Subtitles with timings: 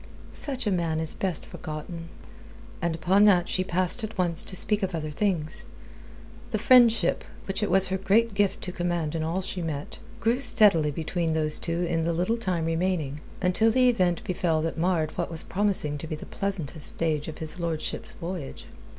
[0.31, 2.09] "Such a man is best forgotten."
[2.81, 5.65] And upon that she passed at once to speak of other things.
[6.49, 10.39] The friendship, which it was her great gift to command in all she met, grew
[10.39, 15.15] steadily between those two in the little time remaining, until the event befell that marred
[15.19, 18.65] what was promising to be the pleasantest stage of his lordship's voyage.